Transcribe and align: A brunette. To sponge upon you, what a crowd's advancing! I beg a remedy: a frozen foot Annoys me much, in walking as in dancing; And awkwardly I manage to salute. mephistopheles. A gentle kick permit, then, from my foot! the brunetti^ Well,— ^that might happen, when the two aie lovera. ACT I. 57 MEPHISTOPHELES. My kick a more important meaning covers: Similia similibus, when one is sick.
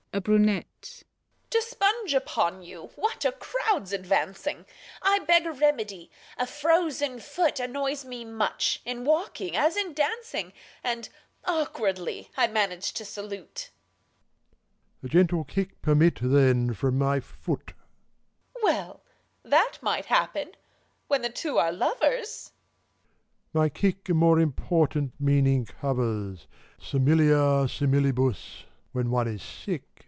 A 0.13 0.19
brunette. 0.19 1.03
To 1.51 1.61
sponge 1.61 2.13
upon 2.13 2.63
you, 2.63 2.89
what 2.97 3.23
a 3.23 3.31
crowd's 3.31 3.93
advancing! 3.93 4.65
I 5.01 5.19
beg 5.19 5.45
a 5.45 5.53
remedy: 5.53 6.11
a 6.37 6.45
frozen 6.45 7.17
foot 7.21 7.61
Annoys 7.61 8.03
me 8.03 8.25
much, 8.25 8.81
in 8.83 9.05
walking 9.05 9.55
as 9.55 9.77
in 9.77 9.93
dancing; 9.93 10.51
And 10.83 11.07
awkwardly 11.45 12.29
I 12.35 12.47
manage 12.47 12.91
to 12.95 13.05
salute. 13.05 13.71
mephistopheles. 15.01 15.03
A 15.03 15.07
gentle 15.07 15.43
kick 15.45 15.81
permit, 15.81 16.19
then, 16.21 16.73
from 16.73 16.97
my 16.97 17.21
foot! 17.21 17.67
the 17.67 18.59
brunetti^ 18.59 18.63
Well,— 18.63 19.03
^that 19.45 19.81
might 19.81 20.07
happen, 20.07 20.51
when 21.07 21.21
the 21.21 21.29
two 21.29 21.57
aie 21.57 21.71
lovera. 21.71 22.19
ACT 22.19 22.51
I. 23.55 23.69
57 23.69 23.69
MEPHISTOPHELES. 23.69 23.69
My 23.69 23.69
kick 23.69 24.09
a 24.09 24.13
more 24.13 24.41
important 24.41 25.13
meaning 25.21 25.65
covers: 25.65 26.47
Similia 26.81 27.65
similibus, 27.69 28.65
when 28.91 29.09
one 29.09 29.29
is 29.29 29.41
sick. 29.41 29.83